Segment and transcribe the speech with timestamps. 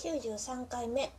[0.00, 1.10] 93回目。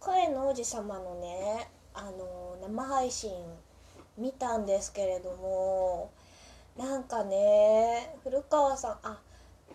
[0.00, 3.32] 声の王子様のねあの生配信
[4.18, 6.10] 見たんですけれども
[6.76, 9.18] なんかね古川さんあ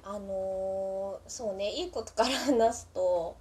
[0.03, 3.35] あのそうねいいことから話すと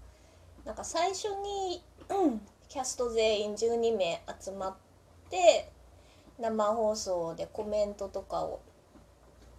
[0.65, 2.41] なんか最初に、うん、
[2.71, 4.75] キャスト全員12名集まっ
[5.29, 5.71] て
[6.41, 8.61] 生放送でコメントとかを、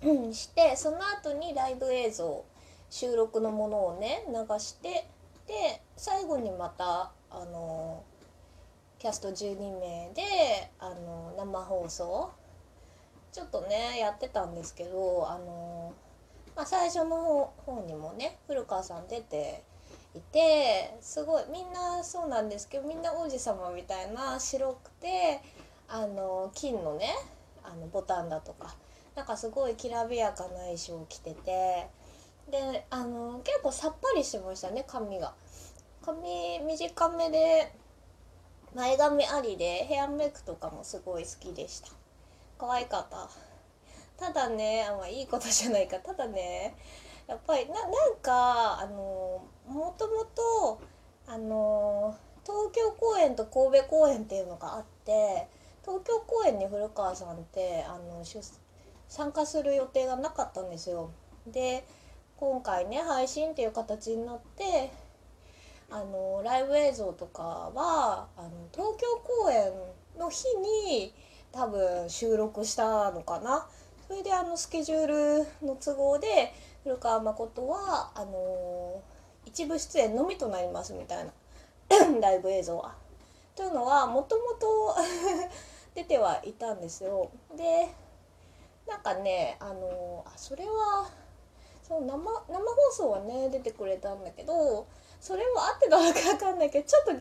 [0.04, 2.44] うん、してその後にライブ映像
[2.90, 5.08] 収録のものをね流して
[5.48, 8.04] で最後にまたあの
[9.00, 10.24] キャスト12名で
[10.80, 12.32] あの生放送
[13.32, 15.94] ちょっとねやってたんですけどあの、
[16.56, 19.64] まあ、最初の方にもね古川さん出て
[20.16, 25.42] いてすごいみんなそうなんですけどみんな王子様みたいな白くて
[25.88, 27.10] あの金のね
[27.64, 28.74] あのボタンだとか
[29.16, 31.88] なんかすごいきらびやかな衣装を着てて
[32.50, 35.34] であの結構さっぱりしましたね髪が。
[36.04, 37.74] 髪短めで
[38.76, 41.90] 前髪ありでヘアメイクとかもすごい好きでした。
[42.60, 43.30] 可愛かった。
[44.18, 45.98] ただねあ、まあ、いいことじゃないか。
[45.98, 46.76] ただね
[47.28, 50.80] やっぱりななんかあのもともと
[51.28, 55.48] あの東京公演と神戸公演っていうのがあって
[55.82, 58.24] 東京公演に古川さんってあの
[59.08, 61.10] 参加する予定がなかったんですよ。
[61.48, 61.86] で
[62.38, 64.92] 今回ね配信っていう形になって
[65.90, 67.44] あのライブ映像とか
[67.74, 69.72] はあの東京公演
[70.20, 71.14] の日に
[71.52, 73.66] 多分収録したのかな
[74.08, 76.54] それであのスケジュールの都合で
[76.84, 79.02] 古川誠はあの
[79.46, 81.32] 一部出演のみとなりますみたいな
[82.20, 82.96] ライブ映像は。
[83.56, 84.96] というのはもともと
[85.94, 87.30] 出てはいたんですよ。
[87.56, 87.88] で
[88.86, 91.10] なんかねあのあそれは
[91.88, 94.88] そう生生放送はね出てくれたんだけど
[95.20, 97.12] それも合ってたのか分かんないけどちょっと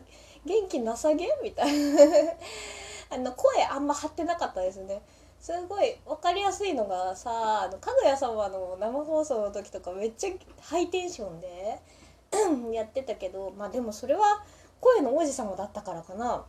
[0.45, 2.01] 元気なさげみたいな。
[3.11, 5.01] あの声あんま張ってなかったですね。
[5.39, 11.79] すごい分かりやすいのがさあのかぐや様の生放送の時とかめっちゃハイテンションで
[12.73, 14.43] やってたけどまあでもそれは
[14.81, 16.43] 声の王子様だったからかな。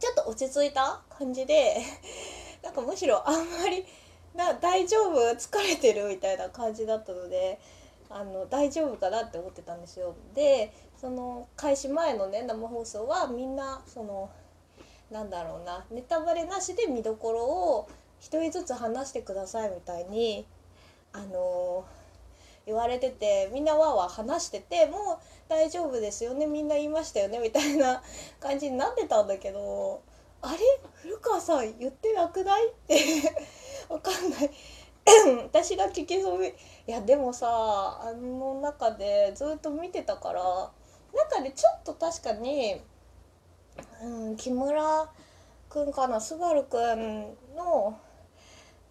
[0.00, 1.76] ちょっと落ち着いた感じで
[2.62, 3.84] なんかむしろあんまり
[4.34, 5.18] な大丈夫？
[5.36, 6.08] 疲れてる？
[6.08, 7.58] みたいな感じだったので
[8.10, 10.14] あの大丈夫かなって思ってたんですよ。
[10.34, 14.30] でその開始前のね生放送はみんなその
[15.10, 17.88] なんだろうなネタバレなしで見どころを
[18.20, 20.44] 一人ずつ話してくださいみたいに
[21.12, 21.84] あの
[22.66, 28.02] 言われててみんなわわ話しててもう大丈夫ですよねみんな言いましたよねみたいな
[28.40, 30.02] 感じになってたんだけど
[30.42, 30.58] あれ？
[31.02, 32.68] 古川さん言ってなくない？
[32.68, 32.96] って。
[33.88, 34.50] わかんない。
[35.44, 36.48] 私が聞きそび。
[36.48, 36.52] い
[36.86, 37.46] やでもさ
[38.02, 40.70] あの中でずっと見てたから
[41.14, 42.80] 中でちょっと確かに、
[44.02, 45.10] うん、木村
[45.68, 47.98] くんかなすばるくんの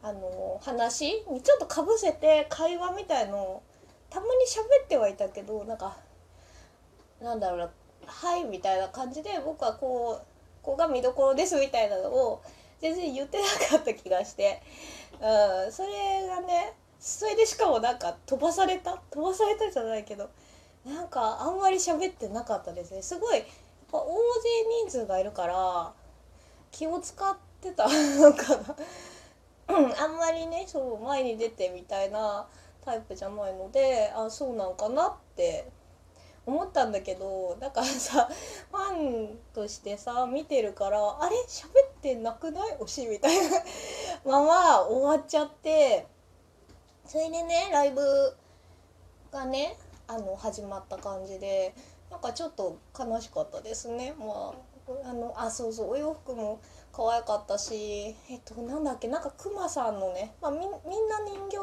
[0.03, 3.63] あの話にちょっとかぶせて会話みたいの
[4.09, 5.97] たまに喋ってはいたけどなんか
[7.19, 7.69] なんだろうな
[8.05, 10.26] 「はい」みたいな感じで僕はこう
[10.67, 12.41] ここが見どころですみたいなのを
[12.81, 14.61] 全然言ってなかった気がして、
[15.13, 19.01] うん、それがねそれでしかもなんか飛ばされた？
[19.09, 20.29] 飛ばされたじゃないけど
[20.85, 23.01] なんかあんまり喋ってなかったですね。
[23.01, 23.45] すごいやっ
[23.89, 24.17] ぱ大勢
[24.85, 25.93] 人数がいるから
[26.71, 27.87] 気を使ってた。
[27.87, 28.57] のか
[29.67, 32.45] なあんまりねそう前に出てみたいな
[32.83, 35.69] タイプじゃないのであそうなんかなって
[36.47, 38.27] 思ったんだけどだからさ
[38.71, 41.35] ファンとしてさ見てるからあれ？
[41.47, 42.77] 喋ってなくない？
[42.79, 43.57] 推しみたいな
[44.25, 46.07] まま終わっちゃって
[47.05, 48.01] それでねライブ
[49.31, 51.75] がねあの始まった感じで
[52.09, 54.13] なんかちょっと悲しかったですね。
[54.17, 54.53] まあ
[55.03, 56.61] あのあそうそうお洋服も
[56.93, 59.09] 可愛かったしえっとなんだっけ？
[59.09, 60.69] なんかクマさんのね、まあ、みみん
[61.09, 61.57] な人形？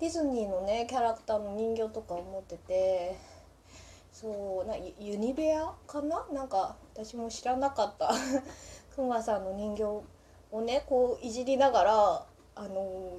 [0.00, 3.16] ディズニーのねキャラクターの人形とかを持ってて
[4.12, 6.26] そうなユニベアかな？
[6.32, 8.12] なんか私も知らなかった
[8.94, 9.84] くまさんの人形
[10.50, 12.26] をねこういじりながら
[12.56, 13.12] あの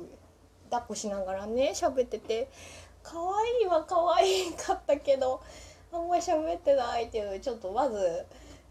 [0.70, 2.50] 抱っこしながらね喋ってて
[3.02, 5.42] 可愛いは可愛かったけど
[5.92, 8.26] あんまり喋ってないっていうちょっとまず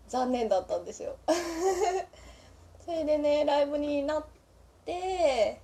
[0.08, 1.16] 残念だったんですよ。
[2.84, 4.24] それでねライブになっ
[4.84, 5.60] て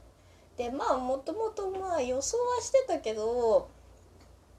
[0.56, 3.68] でまあもともとまあ予想はしてたけど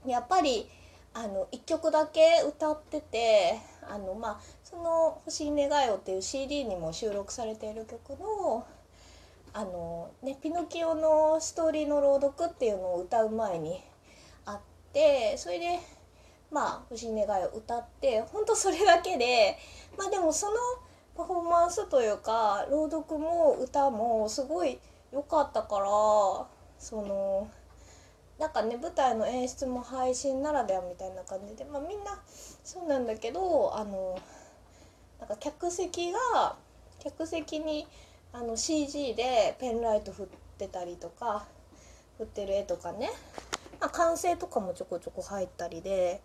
[0.04, 0.68] やっぱり
[1.18, 3.58] あの1曲だけ歌ってて
[3.88, 8.66] あの、まあ、その「星に願いを」っていう CD にも収録されている曲の
[9.54, 13.82] あの、ね、ピノキオのストーリーの朗読っていうのを歌う前に
[14.44, 14.60] あっ
[14.92, 15.80] てそれで
[16.50, 19.56] まあ「星願い」を歌ってほんとそれだけで
[19.96, 20.56] まあでもその
[21.16, 24.78] パフォーマンスというか朗読も歌もすごい
[25.10, 25.86] 良かったから
[26.78, 27.48] その
[28.38, 32.18] なんかね舞台の演出も配信ならではみたいな感じでまあみんな
[32.64, 34.18] そうなんだけどあの
[35.18, 36.56] なんか客席が
[36.98, 37.86] 客席に
[38.32, 40.26] あの CG でペンライト振っ
[40.58, 41.46] てたりとか
[42.18, 43.10] 振ってる絵とかね、
[43.80, 46.20] まあ、完成とかもちょこちょこ入ったりで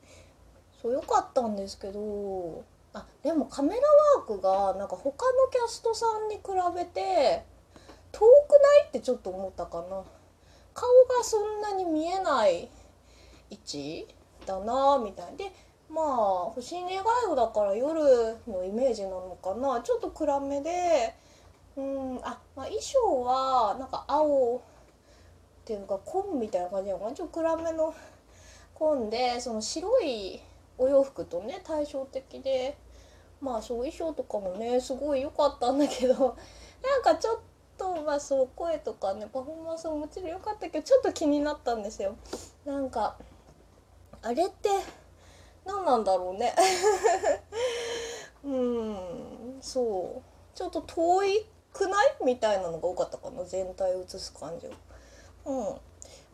[0.81, 3.81] そう良かったんですけどあでもカメラ
[4.17, 6.41] ワークがなんか他のキャストさんに比
[6.75, 7.45] べて
[8.11, 8.25] 遠くな
[8.83, 10.03] いってちょっと思ったかな。
[10.73, 12.69] 顔がそんなに見えない
[13.49, 14.07] 位置
[14.45, 15.35] だなみたい。
[15.35, 15.51] で
[15.89, 16.05] まあ
[16.51, 16.97] 星願い
[17.29, 18.01] をだから夜
[18.47, 19.81] のイメージなのかな。
[19.81, 21.13] ちょっと暗めで
[21.75, 24.61] うんあ、まあ、衣装はなんか青っ
[25.65, 27.15] ていうか紺みたいな感じなのかな。
[27.15, 27.93] ちょっと暗めの
[28.73, 30.39] 紺でその白い
[30.77, 32.77] お洋服とね対照的で。
[33.41, 36.37] まあそう衣装とかもねすごい良かったんだけど。
[36.83, 37.41] なんかちょっと
[37.81, 42.15] とまあそう声とかねパフォーマンスももちろん良かったけどちょっと気になったんですよ。
[42.65, 43.17] なんか
[44.21, 44.69] あれって
[45.65, 46.53] 何なんだろうね。
[48.45, 50.21] うんそう。
[50.53, 52.17] ちょっと遠いくない？
[52.23, 54.69] みたいなのが多かったかな全体を映す感じ
[55.45, 55.67] うん。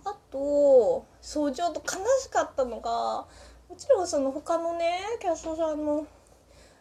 [0.03, 3.25] あとそうちょっと悲しかったのが
[3.69, 6.05] もちろんその他のねキャストさんの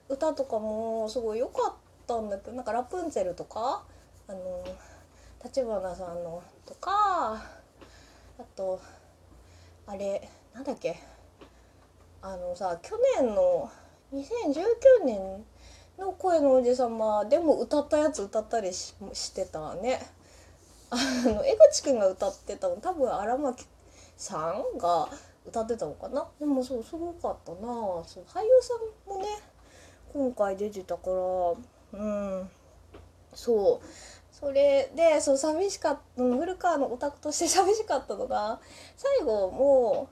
[0.08, 1.74] 歌とかもすごい良かっ
[2.06, 3.84] たんだけどなんかラプンツェルとか
[4.28, 4.64] あの
[5.44, 7.38] 立花さんのとかあ
[8.56, 8.81] と
[9.87, 10.96] あれなんだっけ
[12.23, 13.70] あのさ去年の
[14.12, 15.44] 2019年
[15.99, 20.00] の声のおじさまでも歌ったやつ歌ったりししてたね。
[20.90, 23.64] あの江口くんが歌ってたの多分荒牧
[24.17, 25.08] さんが
[25.46, 26.26] 歌ってたのかな。
[26.40, 27.58] でもそうすごかったな。
[28.05, 29.28] そう俳優さんもね
[30.12, 31.11] 今回出てたか
[31.93, 32.05] らう
[32.43, 32.50] ん。
[33.34, 33.87] そう。
[34.38, 38.61] それでそう寂しかった古川のオタクとして寂しかったのが
[38.94, 40.11] 最後も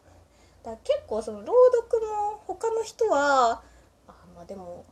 [0.62, 1.53] うだ結構その朗
[1.91, 3.61] 読も他の人は
[4.09, 4.87] あまあでも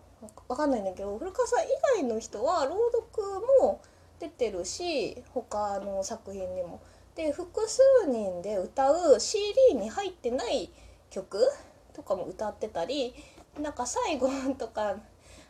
[0.48, 1.66] わかんないんだけど古川さん以
[2.04, 3.80] 外の人は朗読も
[4.20, 6.80] 出てるし他の作品にも。
[7.14, 10.70] で複数人で歌う CD に入ってない
[11.10, 11.38] 曲
[11.92, 13.14] とかも歌ってたり
[13.60, 14.96] なんか最後とか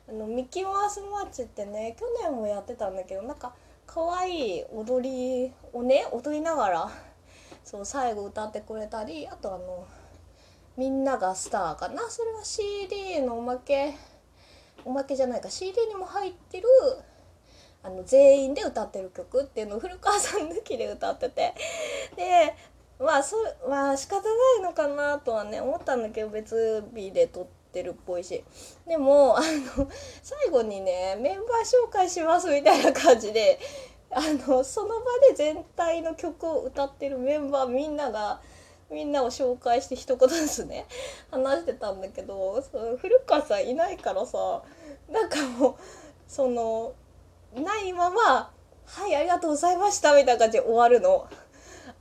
[0.08, 3.54] あのミッキーマウスマーチってね去年もやってたんだけどなんか
[3.94, 6.90] 可愛い踊りをね踊りながら
[7.62, 9.86] そう最後歌ってくれたりあとあの
[10.78, 12.08] 「みんながスター」かな。
[12.08, 13.94] それは CD のおまけ
[14.86, 15.50] おまけじゃないか。
[15.50, 16.66] CD にも入ってる
[17.82, 21.54] あの全員で歌ってる曲っていうのを古川さん抜きで歌ってて。
[22.16, 22.56] で
[22.98, 23.36] まあそ
[23.68, 24.28] まあ仕方な
[24.58, 28.44] いのかなとはね思ったんだけど別日で撮っててるっぽいし。
[28.86, 29.88] でもあの
[30.22, 33.58] 最後にねメンバー紹介しますみたいな感じで
[34.10, 38.40] あのその場で全体の曲を歌ってるメンバーみんなが
[38.90, 40.86] みんなを紹介して一言ずつね
[41.30, 42.62] 話してたんだけど
[43.00, 44.62] 古川さんいないからさ
[45.10, 45.74] なんかもう
[46.28, 46.92] その
[47.54, 48.50] ないまま
[48.84, 51.26] 「はいありがとうございました」みたいな感じで終わるの。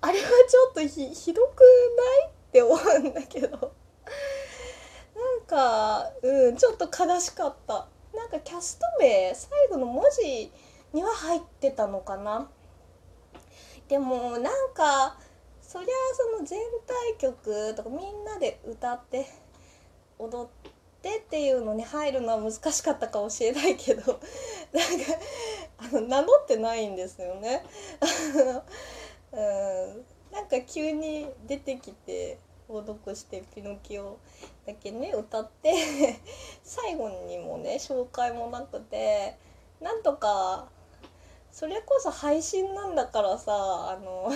[0.03, 2.29] あれはちょっとひどくない？
[2.29, 3.71] って思うんだけど。
[5.51, 10.49] かうんちょっと悲しかったなんかキャスト名最後の文字
[10.93, 12.49] には入ってたのかな
[13.89, 15.17] でもなんか
[15.61, 15.89] そりゃ
[16.37, 19.27] その全体曲とかみんなで歌って
[20.17, 20.47] 踊っ
[21.01, 24.19] てっていうのに入るのは難しかったかもしれないけどなんか
[25.79, 27.65] あの名乗ってないんですよね。
[29.33, 32.39] うんなんか急に出てきて
[32.71, 34.17] 朗読して「ピノキオ」
[34.65, 35.73] だけね歌って
[36.63, 39.35] 最後にもね紹介もなくて
[39.81, 40.67] なんとか
[41.51, 44.31] それこそ配信なんだからさあの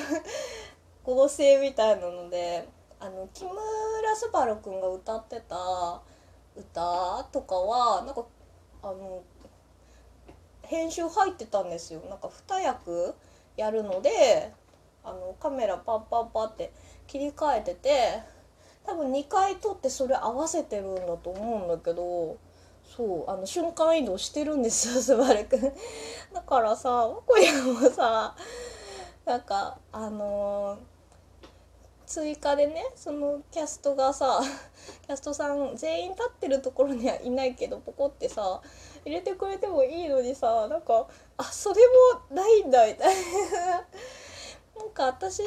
[1.04, 2.68] 合成みたいなので
[3.00, 6.02] あの木村昴君が歌ってた
[6.56, 8.26] 歌とかはなんか
[8.82, 9.24] あの
[10.64, 12.00] 編集入ってたんですよ。
[12.02, 13.16] なんか2役
[13.56, 14.52] やるので
[15.06, 16.72] あのカメラパッパッパって
[17.08, 18.20] 切り替えてて
[18.86, 22.38] 多分2回撮ってそれ合わせてるんだと思うんだけど
[22.96, 25.62] そうあの瞬間移動してるんですよすばるくん。
[26.34, 28.36] だからさわこやもさ
[29.26, 30.96] なんかあのー
[32.06, 34.40] 追加でねそのキャストがさ
[35.08, 38.62] キャストさん全員立ってるところにはいないけどポコってさ
[39.04, 41.08] 入れてくれてもいいのにさなんか
[41.38, 41.82] あそれ
[42.32, 43.22] もないんだみたいな。
[44.86, 45.42] なんか私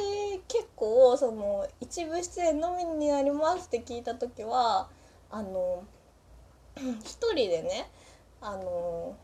[0.49, 4.89] 結構その一部出演のみになりますって聞いた時は
[5.31, 5.85] あの
[7.05, 7.89] 一人でね
[8.41, 9.17] あの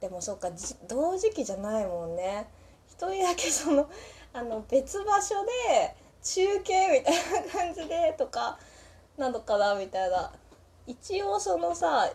[0.00, 0.48] でもそうか
[0.88, 2.48] 同時期じゃないもんね。
[2.88, 3.88] 一人だけその
[4.32, 5.34] あの別場所
[5.68, 8.58] で中継みたいな感じでとか
[9.18, 10.32] なのかなみたいな。
[10.86, 12.10] 一応そのさ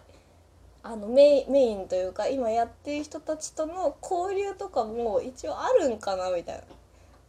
[0.82, 6.79] あのメイメインというか今やってる人たちとの交流とかも一応あるんかなみたいな。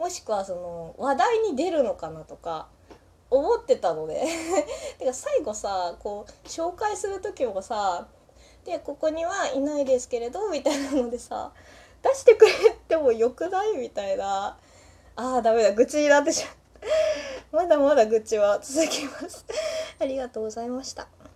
[0.01, 2.69] もしくはその話題に出るのかなとか
[3.29, 4.25] 思ってたので。
[4.99, 8.09] てか最後さこう紹介する時もさ
[8.65, 11.53] でここにはいないですけれどみたいなのでさ
[12.03, 12.53] 出してくれ
[12.89, 14.59] てもよくないみたいな。
[15.17, 16.47] あーダメだ愚痴になってし
[17.53, 19.45] まう まだまだ愚痴は続きます。
[20.01, 21.09] ありがとうございました。